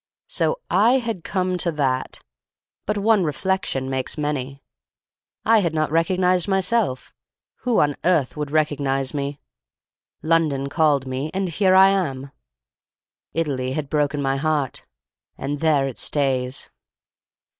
[0.27, 2.23] So I had come to that!
[2.87, 4.63] But one reflection makes many.
[5.45, 7.13] I had not recognized myself;
[7.57, 9.39] who on earth would recognize me?
[10.23, 12.31] London called me—and here I am.
[13.33, 16.71] Italy had broken my heart—and there it stays."